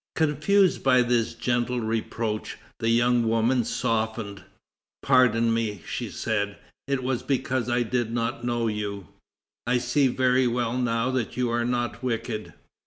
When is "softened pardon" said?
3.63-5.53